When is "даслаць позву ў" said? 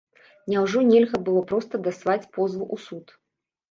1.91-2.77